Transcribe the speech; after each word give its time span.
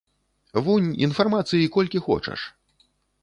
Вунь, 0.67 0.87
інфармацыі 1.07 1.69
колькі 1.77 2.03
хочаш. 2.09 2.49